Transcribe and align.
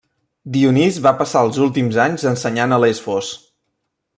Dionís 0.53 0.97
va 1.07 1.11
passar 1.19 1.43
els 1.47 1.59
últims 1.65 1.99
anys 2.07 2.25
ensenyant 2.33 2.75
a 2.79 2.81
Lesbos. 2.85 3.31